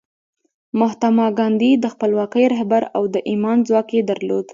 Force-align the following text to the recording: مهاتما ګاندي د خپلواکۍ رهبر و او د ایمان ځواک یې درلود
مهاتما 0.79 1.27
ګاندي 1.39 1.71
د 1.83 1.85
خپلواکۍ 1.93 2.43
رهبر 2.53 2.81
و 2.85 2.89
او 2.97 3.03
د 3.13 3.15
ایمان 3.31 3.57
ځواک 3.67 3.87
یې 3.95 4.01
درلود 4.09 4.47